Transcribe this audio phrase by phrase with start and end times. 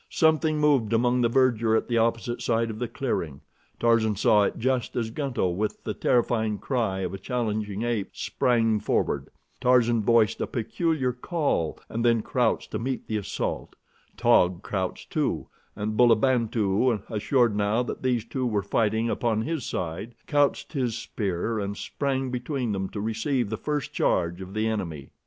[0.09, 3.41] Something moved among the verdure at the opposite side of the clearing.
[3.79, 8.79] Tarzan saw it just as Gunto, with the terrifying cry of a challenging ape, sprang
[8.79, 9.29] forward.
[9.59, 13.75] Tarzan voiced a peculiar call and then crouched to meet the assault.
[14.17, 15.45] Taug crouched, too,
[15.75, 21.59] and Bulabantu, assured now that these two were fighting upon his side, couched his spear
[21.59, 25.11] and sprang between them to receive the first charge of the enemy.